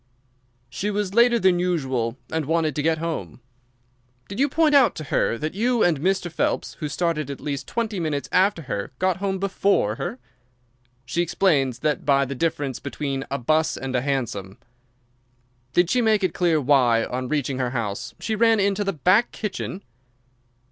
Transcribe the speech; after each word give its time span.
"She 0.67 0.89
was 0.89 1.13
later 1.13 1.37
than 1.37 1.59
usual 1.59 2.17
and 2.31 2.45
wanted 2.45 2.75
to 2.75 2.81
get 2.81 2.97
home." 2.97 3.39
"Did 4.27 4.39
you 4.39 4.49
point 4.49 4.73
out 4.73 4.95
to 4.95 5.03
her 5.03 5.37
that 5.37 5.53
you 5.53 5.83
and 5.83 5.99
Mr. 6.01 6.31
Phelps, 6.31 6.73
who 6.79 6.89
started 6.89 7.29
at 7.29 7.39
least 7.39 7.67
twenty 7.67 7.99
minutes 7.99 8.27
after 8.31 8.63
her, 8.63 8.91
got 8.97 9.17
home 9.17 9.37
before 9.37 9.97
her?" 9.97 10.17
"She 11.05 11.21
explains 11.21 11.77
that 11.81 12.03
by 12.03 12.25
the 12.25 12.33
difference 12.33 12.79
between 12.79 13.25
a 13.29 13.37
'bus 13.37 13.77
and 13.77 13.95
a 13.95 14.01
hansom." 14.01 14.57
"Did 15.73 15.91
she 15.91 16.01
make 16.01 16.23
it 16.23 16.33
clear 16.33 16.59
why, 16.59 17.05
on 17.05 17.27
reaching 17.29 17.59
her 17.59 17.69
house, 17.69 18.15
she 18.19 18.33
ran 18.33 18.59
into 18.59 18.83
the 18.83 18.93
back 18.93 19.31
kitchen?" 19.31 19.83